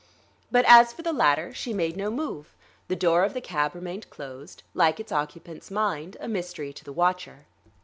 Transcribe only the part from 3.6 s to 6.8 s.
remained closed, like its occupant's mind, a mystery